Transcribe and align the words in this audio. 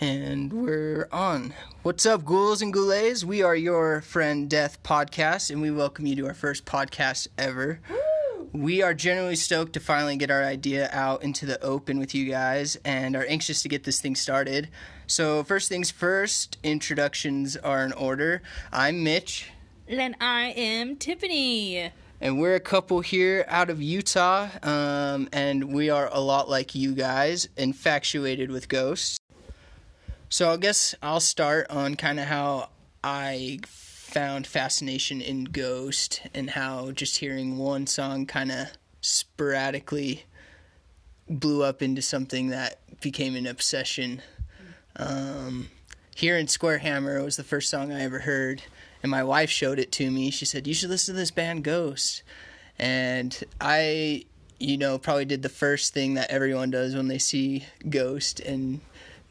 And 0.00 0.52
we're 0.52 1.08
on. 1.10 1.54
What's 1.82 2.04
up, 2.04 2.24
ghouls 2.24 2.60
and 2.60 2.72
ghoulies? 2.72 3.24
We 3.24 3.42
are 3.42 3.56
your 3.56 4.02
Friend 4.02 4.48
Death 4.48 4.82
podcast, 4.82 5.50
and 5.50 5.62
we 5.62 5.70
welcome 5.70 6.04
you 6.06 6.14
to 6.16 6.26
our 6.26 6.34
first 6.34 6.66
podcast 6.66 7.28
ever. 7.38 7.80
We 8.52 8.82
are 8.82 8.92
generally 8.92 9.36
stoked 9.36 9.72
to 9.74 9.80
finally 9.80 10.16
get 10.16 10.30
our 10.30 10.44
idea 10.44 10.90
out 10.92 11.22
into 11.22 11.46
the 11.46 11.62
open 11.62 11.98
with 11.98 12.14
you 12.14 12.28
guys 12.30 12.76
and 12.84 13.16
are 13.16 13.24
anxious 13.26 13.62
to 13.62 13.68
get 13.68 13.84
this 13.84 14.00
thing 14.00 14.14
started. 14.16 14.68
So, 15.06 15.42
first 15.42 15.68
things 15.70 15.90
first, 15.90 16.58
introductions 16.62 17.56
are 17.56 17.84
in 17.84 17.92
order. 17.92 18.42
I'm 18.72 19.02
Mitch, 19.02 19.50
And 19.88 20.14
I 20.20 20.48
am 20.56 20.96
Tiffany. 20.96 21.90
and 22.20 22.38
we're 22.38 22.54
a 22.54 22.60
couple 22.60 23.00
here 23.00 23.46
out 23.48 23.70
of 23.70 23.80
Utah, 23.80 24.48
um, 24.62 25.28
and 25.32 25.72
we 25.72 25.88
are 25.90 26.08
a 26.12 26.20
lot 26.20 26.50
like 26.50 26.74
you 26.74 26.94
guys, 26.94 27.48
infatuated 27.56 28.50
with 28.50 28.68
ghosts. 28.68 29.18
So 30.28 30.50
I 30.50 30.56
guess 30.56 30.94
I'll 31.02 31.20
start 31.20 31.68
on 31.70 31.94
kind 31.94 32.18
of 32.18 32.26
how 32.26 32.70
I 33.02 33.60
found 33.66 34.46
fascination 34.46 35.20
in 35.20 35.44
Ghost 35.44 36.22
and 36.34 36.50
how 36.50 36.90
just 36.90 37.18
hearing 37.18 37.58
one 37.58 37.86
song 37.86 38.26
kind 38.26 38.50
of 38.50 38.68
sporadically 39.00 40.24
blew 41.28 41.62
up 41.62 41.80
into 41.80 42.02
something 42.02 42.48
that 42.48 42.80
became 43.00 43.36
an 43.36 43.46
obsession. 43.46 44.20
Um, 44.96 45.68
Hearing 46.16 46.48
Square 46.48 46.78
Hammer 46.78 47.22
was 47.22 47.36
the 47.36 47.44
first 47.44 47.70
song 47.70 47.92
I 47.92 48.00
ever 48.00 48.20
heard, 48.20 48.62
and 49.02 49.10
my 49.10 49.22
wife 49.22 49.50
showed 49.50 49.78
it 49.78 49.92
to 49.92 50.10
me. 50.10 50.30
She 50.30 50.46
said, 50.46 50.66
You 50.66 50.74
should 50.74 50.90
listen 50.90 51.14
to 51.14 51.20
this 51.20 51.30
band 51.30 51.62
Ghost. 51.62 52.22
And 52.78 53.38
I, 53.60 54.24
you 54.58 54.78
know, 54.78 54.98
probably 54.98 55.26
did 55.26 55.42
the 55.42 55.48
first 55.50 55.92
thing 55.92 56.14
that 56.14 56.30
everyone 56.30 56.70
does 56.70 56.96
when 56.96 57.08
they 57.08 57.18
see 57.18 57.66
Ghost 57.88 58.40
and 58.40 58.80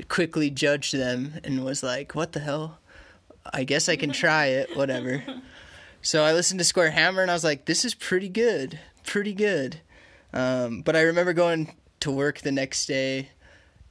quickly 0.09 0.49
judged 0.49 0.93
them 0.93 1.33
and 1.43 1.63
was 1.63 1.83
like, 1.83 2.15
"What 2.15 2.33
the 2.33 2.39
hell? 2.39 2.79
I 3.53 3.63
guess 3.63 3.89
I 3.89 3.95
can 3.95 4.11
try 4.23 4.47
it. 4.47 4.75
Whatever." 4.75 5.23
so 6.01 6.23
I 6.23 6.33
listened 6.33 6.59
to 6.59 6.65
Square 6.65 6.91
Hammer 6.91 7.21
and 7.21 7.31
I 7.31 7.35
was 7.35 7.43
like, 7.43 7.65
"This 7.65 7.85
is 7.85 7.93
pretty 7.93 8.29
good, 8.29 8.79
pretty 9.05 9.33
good." 9.33 9.81
Um, 10.33 10.81
but 10.81 10.95
I 10.95 11.01
remember 11.01 11.33
going 11.33 11.73
to 12.01 12.11
work 12.11 12.41
the 12.41 12.51
next 12.51 12.87
day 12.87 13.29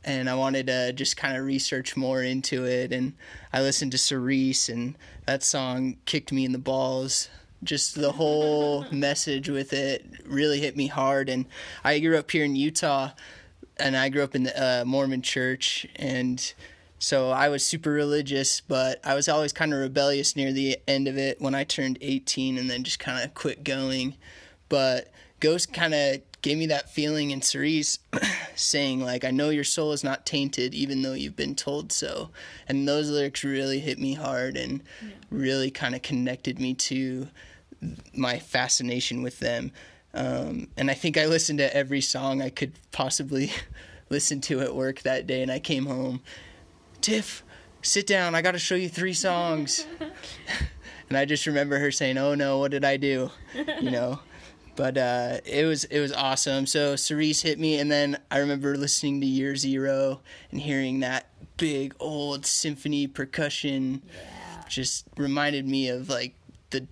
and 0.04 0.28
I 0.28 0.34
wanted 0.34 0.66
to 0.66 0.92
just 0.92 1.16
kind 1.16 1.36
of 1.36 1.44
research 1.44 1.96
more 1.96 2.22
into 2.22 2.64
it. 2.64 2.92
And 2.92 3.14
I 3.52 3.62
listened 3.62 3.92
to 3.92 3.98
Cirice, 3.98 4.68
and 4.68 4.96
that 5.26 5.42
song 5.42 5.96
kicked 6.04 6.32
me 6.32 6.44
in 6.44 6.52
the 6.52 6.58
balls. 6.58 7.30
Just 7.62 7.94
the 7.94 8.12
whole 8.12 8.84
message 8.92 9.48
with 9.48 9.72
it 9.72 10.04
really 10.26 10.60
hit 10.60 10.76
me 10.76 10.88
hard. 10.88 11.28
And 11.28 11.46
I 11.82 11.98
grew 11.98 12.18
up 12.18 12.30
here 12.30 12.44
in 12.44 12.56
Utah, 12.56 13.10
and 13.76 13.96
I 13.96 14.08
grew 14.08 14.22
up 14.22 14.34
in 14.34 14.44
the 14.44 14.80
uh, 14.80 14.84
Mormon 14.84 15.22
church, 15.22 15.86
and 15.96 16.52
so 16.98 17.30
I 17.30 17.48
was 17.48 17.64
super 17.64 17.90
religious, 17.90 18.60
but 18.60 18.98
I 19.04 19.14
was 19.14 19.28
always 19.28 19.52
kind 19.52 19.74
of 19.74 19.80
rebellious 19.80 20.36
near 20.36 20.52
the 20.52 20.78
end 20.88 21.06
of 21.06 21.18
it 21.18 21.40
when 21.40 21.54
I 21.54 21.64
turned 21.64 21.98
18 22.00 22.56
and 22.56 22.70
then 22.70 22.82
just 22.82 22.98
kind 22.98 23.22
of 23.22 23.34
quit 23.34 23.62
going. 23.62 24.16
But 24.68 25.12
Ghost 25.40 25.72
kind 25.72 25.92
of 25.92 26.20
gave 26.40 26.56
me 26.56 26.66
that 26.66 26.90
feeling 26.90 27.30
in 27.30 27.40
Cirice 27.40 27.98
saying, 28.54 29.00
like, 29.00 29.24
I 29.24 29.30
know 29.30 29.50
your 29.50 29.64
soul 29.64 29.92
is 29.92 30.02
not 30.02 30.24
tainted 30.24 30.74
even 30.74 31.02
though 31.02 31.12
you've 31.12 31.36
been 31.36 31.54
told 31.54 31.92
so. 31.92 32.30
And 32.68 32.88
those 32.88 33.10
lyrics 33.10 33.44
really 33.44 33.80
hit 33.80 33.98
me 33.98 34.14
hard 34.14 34.56
and 34.56 34.82
really 35.30 35.70
kind 35.70 35.94
of 35.94 36.02
connected 36.02 36.58
me 36.58 36.74
to 36.74 37.28
my 38.14 38.38
fascination 38.38 39.22
with 39.22 39.40
them. 39.40 39.72
Um, 40.14 40.68
and 40.76 40.90
I 40.90 40.94
think 40.94 41.18
I 41.18 41.26
listened 41.26 41.58
to 41.58 41.76
every 41.76 42.00
song 42.00 42.40
I 42.40 42.50
could 42.50 42.72
possibly 42.92 43.50
listen 44.10 44.40
to 44.42 44.60
at 44.60 44.74
work 44.74 45.02
that 45.02 45.26
day. 45.26 45.42
And 45.42 45.50
I 45.50 45.58
came 45.58 45.86
home, 45.86 46.22
Tiff, 47.00 47.42
sit 47.82 48.06
down. 48.06 48.34
I 48.34 48.42
got 48.42 48.52
to 48.52 48.58
show 48.58 48.76
you 48.76 48.88
three 48.88 49.12
songs. 49.12 49.86
and 51.08 51.18
I 51.18 51.24
just 51.24 51.46
remember 51.46 51.78
her 51.78 51.90
saying, 51.90 52.18
"Oh 52.18 52.34
no, 52.34 52.58
what 52.58 52.70
did 52.70 52.84
I 52.84 52.96
do?" 52.96 53.30
You 53.80 53.90
know. 53.90 54.20
But 54.76 54.98
uh, 54.98 55.38
it 55.44 55.66
was 55.66 55.84
it 55.84 56.00
was 56.00 56.12
awesome. 56.12 56.66
So 56.66 56.94
Cirice 56.94 57.42
hit 57.42 57.58
me, 57.58 57.78
and 57.78 57.90
then 57.90 58.18
I 58.30 58.38
remember 58.38 58.76
listening 58.76 59.20
to 59.20 59.26
Year 59.26 59.54
Zero 59.54 60.20
and 60.50 60.60
hearing 60.60 61.00
that 61.00 61.28
big 61.56 61.94
old 62.00 62.44
symphony 62.44 63.06
percussion. 63.06 64.02
Just 64.68 65.06
reminded 65.16 65.68
me 65.68 65.88
of 65.88 66.08
like 66.08 66.34
the 66.70 66.88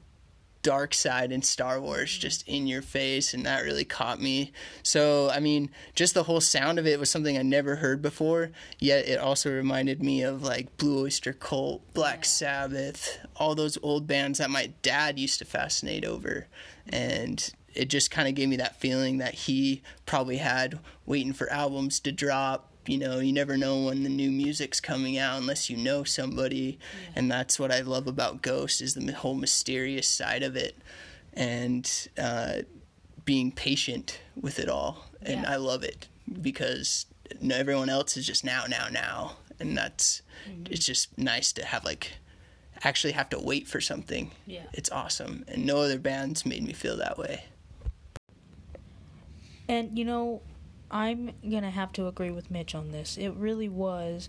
dark 0.62 0.94
side 0.94 1.32
in 1.32 1.42
Star 1.42 1.80
Wars 1.80 2.16
just 2.16 2.46
mm. 2.46 2.56
in 2.56 2.66
your 2.66 2.82
face, 2.82 3.34
and 3.34 3.44
that 3.46 3.64
really 3.64 3.84
caught 3.84 4.20
me. 4.20 4.52
So, 4.82 5.30
I 5.30 5.40
mean, 5.40 5.70
just 5.94 6.14
the 6.14 6.24
whole 6.24 6.40
sound 6.40 6.78
of 6.78 6.86
it 6.86 6.98
was 6.98 7.10
something 7.10 7.36
I 7.36 7.42
never 7.42 7.76
heard 7.76 8.00
before, 8.02 8.50
yet 8.78 9.06
it 9.06 9.18
also 9.18 9.50
reminded 9.50 10.02
me 10.02 10.22
of 10.22 10.42
like 10.42 10.76
Blue 10.76 11.04
Oyster 11.04 11.32
Cult, 11.32 11.82
Black 11.94 12.24
Sabbath, 12.24 13.18
all 13.36 13.54
those 13.54 13.78
old 13.82 14.06
bands 14.06 14.38
that 14.38 14.50
my 14.50 14.72
dad 14.82 15.18
used 15.18 15.38
to 15.38 15.44
fascinate 15.44 16.04
over. 16.04 16.46
Mm. 16.88 16.94
And 16.94 17.52
it 17.74 17.86
just 17.86 18.10
kind 18.10 18.28
of 18.28 18.34
gave 18.34 18.48
me 18.48 18.56
that 18.56 18.80
feeling 18.80 19.18
that 19.18 19.34
he 19.34 19.82
probably 20.06 20.36
had 20.36 20.78
waiting 21.06 21.32
for 21.32 21.50
albums 21.50 22.00
to 22.00 22.12
drop. 22.12 22.71
You 22.87 22.98
know, 22.98 23.20
you 23.20 23.32
never 23.32 23.56
know 23.56 23.84
when 23.84 24.03
the 24.03 24.09
new 24.09 24.31
music's 24.31 24.81
coming 24.81 25.16
out 25.16 25.41
unless 25.41 25.70
you 25.70 25.76
know 25.76 26.03
somebody, 26.03 26.78
and 27.15 27.31
that's 27.31 27.59
what 27.59 27.70
I 27.70 27.81
love 27.81 28.06
about 28.09 28.43
Ghost 28.43 28.81
is 28.81 28.94
the 28.94 29.12
whole 29.12 29.34
mysterious 29.34 30.09
side 30.09 30.43
of 30.43 30.56
it, 30.56 30.76
and 31.32 31.88
uh, 32.19 32.62
being 33.25 33.53
patient 33.53 34.20
with 34.41 34.59
it 34.59 34.69
all. 34.69 35.06
And 35.22 35.43
Yeah. 35.43 35.53
I 35.53 35.56
love 35.56 35.84
it 35.84 36.09
because 36.41 37.06
everyone 37.53 37.88
else 37.88 38.16
is 38.16 38.26
just 38.26 38.44
now, 38.44 38.65
now, 38.69 38.88
now, 38.91 39.37
and 39.60 39.76
that's 39.76 40.22
it's 40.69 40.84
just 40.84 41.16
nice 41.16 41.53
to 41.53 41.64
have 41.64 41.84
like 41.84 42.12
actually 42.82 43.12
have 43.12 43.28
to 43.28 43.38
wait 43.38 43.69
for 43.69 43.81
something. 43.81 44.32
Yeah. 44.44 44.64
It's 44.72 44.91
awesome, 44.91 45.44
and 45.47 45.64
no 45.64 45.78
other 45.82 46.00
bands 46.00 46.44
made 46.44 46.64
me 46.64 46.72
feel 46.72 46.97
that 46.97 47.16
way. 47.16 47.44
And 49.69 49.97
you 49.97 50.04
know, 50.04 50.43
I'm 50.92 51.32
gonna 51.42 51.70
have 51.70 51.92
to 51.94 52.06
agree 52.06 52.30
with 52.30 52.50
Mitch 52.50 52.75
on 52.75 52.92
this. 52.92 53.16
It 53.16 53.30
really 53.30 53.69
was 53.69 54.28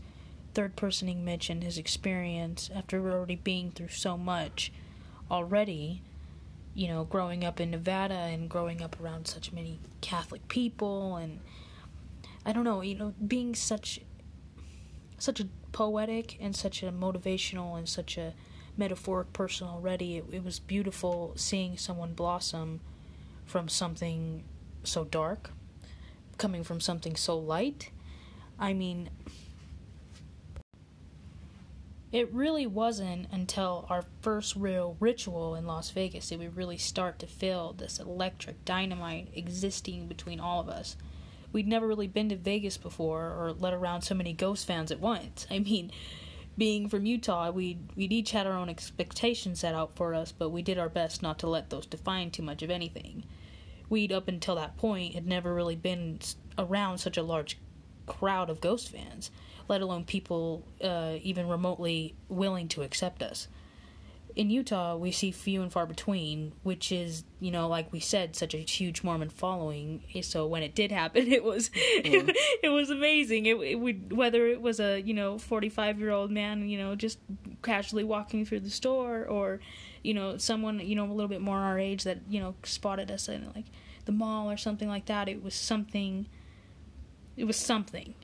third 0.53 0.75
personing 0.75 1.25
Mitch 1.25 1.49
and 1.49 1.63
his 1.63 1.77
experience 1.77 2.69
after 2.73 2.99
already 3.11 3.35
being 3.35 3.71
through 3.71 3.89
so 3.89 4.17
much 4.17 4.71
already. 5.29 6.01
You 6.73 6.87
know, 6.87 7.03
growing 7.03 7.43
up 7.43 7.59
in 7.59 7.69
Nevada 7.69 8.15
and 8.15 8.49
growing 8.49 8.81
up 8.81 8.99
around 8.99 9.27
such 9.27 9.51
many 9.51 9.79
Catholic 10.01 10.47
people 10.47 11.17
and 11.17 11.39
I 12.45 12.53
don't 12.53 12.63
know, 12.63 12.81
you 12.81 12.95
know, 12.95 13.13
being 13.25 13.55
such 13.55 13.99
such 15.17 15.39
a 15.39 15.47
poetic 15.71 16.37
and 16.39 16.55
such 16.55 16.81
a 16.81 16.91
motivational 16.91 17.77
and 17.77 17.87
such 17.87 18.17
a 18.17 18.33
metaphoric 18.77 19.33
person 19.33 19.67
already. 19.67 20.17
It, 20.17 20.25
it 20.31 20.43
was 20.43 20.59
beautiful 20.59 21.33
seeing 21.35 21.77
someone 21.77 22.13
blossom 22.13 22.79
from 23.45 23.67
something 23.69 24.43
so 24.83 25.03
dark, 25.03 25.51
coming 26.37 26.63
from 26.63 26.79
something 26.79 27.15
so 27.15 27.37
light. 27.37 27.91
I 28.59 28.73
mean, 28.73 29.09
it 32.13 32.31
really 32.31 32.67
wasn't 32.67 33.27
until 33.31 33.87
our 33.89 34.03
first 34.21 34.55
real 34.55 34.95
ritual 34.99 35.55
in 35.55 35.65
Las 35.65 35.89
Vegas 35.89 36.29
did 36.29 36.39
we 36.39 36.47
really 36.47 36.77
start 36.77 37.17
to 37.19 37.27
feel 37.27 37.73
this 37.73 37.99
electric 37.99 38.63
dynamite 38.65 39.29
existing 39.33 40.07
between 40.07 40.39
all 40.39 40.61
of 40.61 40.69
us. 40.69 40.95
We'd 41.51 41.67
never 41.67 41.87
really 41.87 42.07
been 42.07 42.29
to 42.29 42.35
Vegas 42.35 42.77
before 42.77 43.25
or 43.25 43.55
let 43.57 43.73
around 43.73 44.03
so 44.03 44.13
many 44.13 44.31
ghost 44.31 44.67
fans 44.67 44.91
at 44.91 44.99
once. 44.99 45.47
I 45.51 45.57
mean, 45.57 45.91
being 46.55 46.87
from 46.87 47.07
Utah, 47.07 47.49
we 47.49 47.79
we'd 47.95 48.13
each 48.13 48.31
had 48.31 48.45
our 48.45 48.53
own 48.53 48.69
expectations 48.69 49.61
set 49.61 49.73
out 49.73 49.95
for 49.95 50.13
us, 50.13 50.31
but 50.31 50.49
we 50.49 50.61
did 50.61 50.77
our 50.77 50.89
best 50.89 51.23
not 51.23 51.39
to 51.39 51.49
let 51.49 51.71
those 51.71 51.87
define 51.87 52.29
too 52.29 52.43
much 52.43 52.61
of 52.61 52.69
anything. 52.69 53.23
We'd 53.93 54.11
up 54.11 54.27
until 54.27 54.55
that 54.55 54.75
point 54.75 55.13
had 55.13 55.27
never 55.27 55.53
really 55.53 55.75
been 55.75 56.17
around 56.57 56.97
such 56.97 57.15
a 57.15 57.21
large 57.21 57.59
crowd 58.07 58.49
of 58.49 58.59
ghost 58.59 58.89
fans, 58.89 59.29
let 59.67 59.81
alone 59.81 60.03
people 60.03 60.65
uh, 60.83 61.17
even 61.21 61.47
remotely 61.47 62.15
willing 62.27 62.67
to 62.69 62.81
accept 62.81 63.21
us. 63.21 63.47
In 64.35 64.49
Utah, 64.49 64.95
we 64.95 65.11
see 65.11 65.31
few 65.31 65.61
and 65.61 65.71
far 65.71 65.85
between, 65.85 66.53
which 66.63 66.91
is, 66.91 67.23
you 67.39 67.51
know, 67.51 67.67
like 67.67 67.93
we 67.93 67.99
said, 67.99 68.35
such 68.35 68.55
a 68.55 68.57
huge 68.57 69.03
Mormon 69.03 69.29
following. 69.29 70.03
So 70.23 70.47
when 70.47 70.63
it 70.63 70.73
did 70.73 70.91
happen, 70.91 71.27
it 71.31 71.43
was 71.43 71.69
mm-hmm. 71.69 72.29
it, 72.63 72.69
was 72.69 72.89
amazing. 72.89 73.45
It, 73.45 73.57
it 73.57 73.75
would 73.75 74.13
whether 74.13 74.47
it 74.47 74.61
was 74.61 74.79
a 74.79 74.99
you 74.99 75.13
know 75.13 75.37
forty 75.37 75.69
five 75.69 75.99
year 75.99 76.09
old 76.09 76.31
man, 76.31 76.67
you 76.67 76.77
know, 76.77 76.95
just 76.95 77.19
casually 77.61 78.03
walking 78.03 78.45
through 78.45 78.61
the 78.61 78.69
store, 78.69 79.25
or 79.25 79.59
you 80.01 80.13
know 80.13 80.37
someone 80.37 80.79
you 80.79 80.95
know 80.95 81.05
a 81.05 81.13
little 81.13 81.29
bit 81.29 81.41
more 81.41 81.59
our 81.59 81.77
age 81.77 82.03
that 82.03 82.19
you 82.27 82.39
know 82.39 82.55
spotted 82.63 83.11
us 83.11 83.29
in 83.29 83.51
like 83.55 83.65
the 84.05 84.11
mall 84.11 84.49
or 84.49 84.57
something 84.57 84.89
like 84.89 85.05
that. 85.05 85.29
It 85.29 85.43
was 85.43 85.53
something. 85.53 86.27
It 87.37 87.45
was 87.45 87.57
something. 87.57 88.15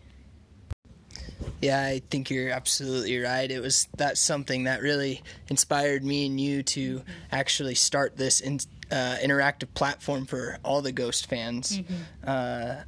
Yeah, 1.61 1.81
I 1.81 2.01
think 2.09 2.29
you're 2.29 2.49
absolutely 2.51 3.19
right. 3.19 3.49
It 3.49 3.61
was 3.61 3.87
that's 3.97 4.21
something 4.21 4.63
that 4.63 4.81
really 4.81 5.21
inspired 5.49 6.03
me 6.03 6.25
and 6.25 6.39
you 6.39 6.63
to 6.63 7.01
actually 7.31 7.75
start 7.75 8.15
this 8.15 8.39
in, 8.39 8.59
uh, 8.91 9.17
interactive 9.21 9.73
platform 9.73 10.25
for 10.25 10.57
all 10.63 10.81
the 10.81 10.93
Ghost 10.93 11.27
fans. 11.27 11.81
Uh, 12.25 12.83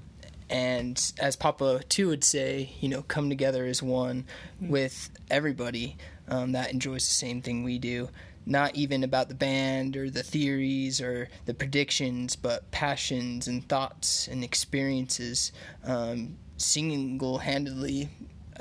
and 0.50 1.14
as 1.20 1.36
Papa 1.36 1.82
too 1.90 2.08
would 2.10 2.24
say, 2.24 2.74
you 2.80 2.90
know, 2.90 3.02
come 3.04 3.30
together 3.30 3.66
as 3.66 3.82
one 3.84 4.26
with 4.62 5.10
everybody 5.30 5.98
um, 6.28 6.54
that 6.54 6.72
enjoys 6.74 7.06
the 7.08 7.14
same 7.14 7.42
thing 7.42 7.64
we 7.64 7.78
do. 7.80 8.10
Not 8.46 8.76
even 8.76 9.04
about 9.04 9.30
the 9.30 9.36
band 9.36 9.96
or 9.96 10.10
the 10.10 10.24
theories 10.24 11.00
or 11.00 11.30
the 11.46 11.54
predictions, 11.54 12.36
but 12.36 12.72
passions 12.72 13.48
and 13.48 13.68
thoughts 13.68 14.28
and 14.28 14.44
experiences, 14.44 15.52
um, 15.86 16.38
single 16.58 17.38
handedly 17.40 18.10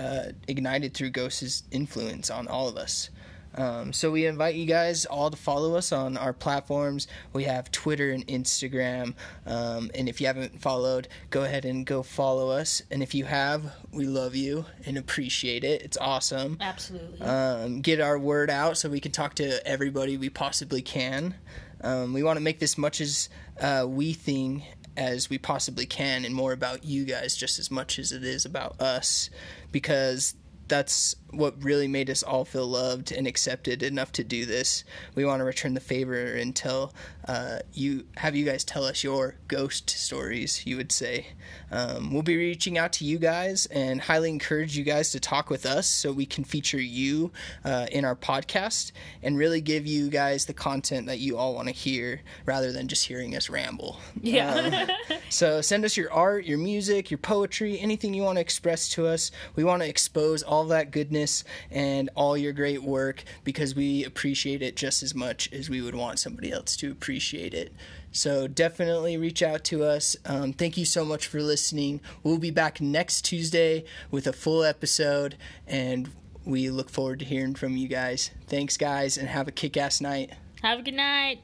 uh, 0.01 0.33
ignited 0.49 0.95
through 0.95 1.11
Ghost's 1.11 1.63
influence 1.71 2.31
on 2.31 2.49
all 2.49 2.69
of 2.69 2.77
us. 2.77 3.11
Um, 3.55 3.93
so 3.93 4.11
we 4.11 4.27
invite 4.27 4.55
you 4.55 4.65
guys 4.65 5.07
all 5.07 5.31
to 5.31 5.37
follow 5.37 5.75
us 5.75 5.93
on 5.93 6.17
our 6.17 6.33
platforms. 6.33 7.09
We 7.33 7.45
have 7.45 7.71
Twitter 7.73 8.11
and 8.11 8.27
Instagram. 8.29 9.15
Um, 9.45 9.91
and 9.95 10.09
if 10.09 10.21
you 10.21 10.29
haven't 10.29 10.61
followed, 10.61 11.09
go 11.31 11.43
ahead 11.43 11.65
and 11.65 11.85
go 11.85 12.03
follow 12.03 12.51
us. 12.51 12.83
And 12.91 13.03
if 13.03 13.15
you 13.15 13.25
have, 13.25 13.73
we 13.93 14.07
love 14.07 14.37
you 14.37 14.67
and 14.87 14.97
appreciate 14.97 15.65
it. 15.65 15.83
It's 15.83 15.97
awesome. 15.97 16.59
Absolutely. 16.61 17.21
Um, 17.21 17.81
get 17.81 18.01
our 18.01 18.19
word 18.19 18.51
out 18.51 18.79
so 18.79 18.89
we 18.89 19.01
can 19.01 19.13
talk 19.13 19.35
to 19.35 19.67
everybody 19.67 20.17
we 20.17 20.31
possibly 20.31 20.81
can. 20.81 21.35
Um, 21.83 22.13
we 22.13 22.23
want 22.23 22.37
to 22.37 22.43
make 22.43 22.61
this 22.61 22.79
much 22.79 23.01
as 23.01 23.29
uh, 23.61 23.85
we 23.89 24.13
thing 24.13 24.63
as 24.97 25.31
we 25.31 25.39
possibly 25.39 25.87
can 25.87 26.25
and 26.25 26.35
more 26.35 26.53
about 26.53 26.85
you 26.85 27.05
guys 27.05 27.37
just 27.37 27.59
as 27.59 27.71
much 27.71 27.99
as 27.99 28.13
it 28.13 28.25
is 28.25 28.45
about 28.45 28.81
us. 28.81 29.31
Because 29.73 30.35
that's 30.71 31.17
what 31.33 31.63
really 31.63 31.87
made 31.89 32.11
us 32.11 32.23
all 32.23 32.45
feel 32.45 32.67
loved 32.67 33.13
and 33.13 33.27
accepted 33.27 33.83
enough 33.83 34.13
to 34.13 34.25
do 34.25 34.45
this. 34.47 34.85
We 35.15 35.25
want 35.25 35.41
to 35.41 35.45
return 35.45 35.75
the 35.75 35.81
favor 35.81 36.25
and 36.35 36.55
tell 36.55 36.93
uh, 37.29 37.61
you, 37.73 38.07
have 38.17 38.35
you 38.35 38.45
guys 38.45 38.65
tell 38.65 38.85
us 38.85 39.05
your 39.05 39.37
ghost 39.47 39.91
stories. 39.91 40.67
You 40.67 40.77
would 40.77 40.91
say 40.91 41.29
um, 41.71 42.13
we'll 42.13 42.23
be 42.23 42.37
reaching 42.37 42.79
out 42.79 42.93
to 42.95 43.05
you 43.05 43.19
guys 43.19 43.67
and 43.67 44.01
highly 44.01 44.31
encourage 44.31 44.77
you 44.77 44.85
guys 44.85 45.11
to 45.13 45.21
talk 45.21 45.51
with 45.51 45.67
us 45.67 45.87
so 45.87 46.13
we 46.13 46.27
can 46.27 46.45
feature 46.45 46.81
you 46.81 47.31
uh, 47.65 47.87
in 47.93 48.05
our 48.05 48.17
podcast 48.17 48.93
and 49.23 49.39
really 49.39 49.61
give 49.61 49.87
you 49.87 50.09
guys 50.09 50.47
the 50.47 50.55
content 50.55 51.07
that 51.07 51.19
you 51.19 51.37
all 51.37 51.55
want 51.55 51.69
to 51.69 51.75
hear 51.75 52.23
rather 52.47 52.73
than 52.73 52.89
just 52.89 53.07
hearing 53.07 53.37
us 53.37 53.49
ramble. 53.49 53.99
yeah. 54.21 54.89
Um, 55.11 55.19
so 55.29 55.61
send 55.61 55.85
us 55.85 55.97
your 55.97 56.13
art, 56.13 56.45
your 56.45 56.59
music, 56.59 57.11
your 57.11 57.19
poetry, 57.19 57.79
anything 57.79 58.15
you 58.15 58.23
want 58.23 58.37
to 58.37 58.41
express 58.41 58.89
to 58.91 59.07
us. 59.07 59.31
We 59.55 59.65
want 59.65 59.83
to 59.83 59.89
expose 59.89 60.43
all 60.61 60.67
that 60.67 60.91
goodness 60.91 61.43
and 61.71 62.11
all 62.15 62.37
your 62.37 62.53
great 62.53 62.83
work 62.83 63.25
because 63.45 63.75
we 63.75 64.05
appreciate 64.05 64.61
it 64.61 64.77
just 64.77 65.03
as 65.03 65.15
much 65.15 65.51
as 65.55 65.71
we 65.71 65.81
would 65.81 65.95
want 65.95 66.19
somebody 66.19 66.53
else 66.53 66.77
to 66.77 66.91
appreciate 66.93 67.55
it. 67.55 67.73
So 68.13 68.47
definitely 68.47 69.17
reach 69.17 69.43
out 69.43 69.65
to 69.65 69.85
us. 69.85 70.17
Um, 70.27 70.53
thank 70.53 70.77
you 70.77 70.85
so 70.85 71.03
much 71.03 71.27
for 71.27 71.41
listening. 71.41 72.03
We'll 72.23 72.37
be 72.37 72.51
back 72.51 72.79
next 72.79 73.23
Tuesday 73.23 73.85
with 74.11 74.27
a 74.27 74.35
full 74.35 74.63
episode, 74.63 75.39
and 75.67 76.11
we 76.45 76.69
look 76.69 76.91
forward 76.91 77.21
to 77.21 77.25
hearing 77.25 77.55
from 77.55 77.79
you 77.79 77.89
guys. 77.89 78.31
Thanks, 78.47 78.77
guys, 78.77 79.17
and 79.17 79.29
have 79.29 79.49
a 79.49 79.53
kick 79.53 79.79
ass 79.79 80.03
night. 80.03 80.33
Have 80.61 80.81
a 80.81 80.83
good 80.83 80.95
night. 80.95 81.41